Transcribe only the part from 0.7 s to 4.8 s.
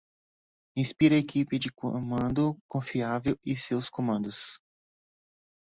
Inspire a equipe de comando confiável e seus comandos.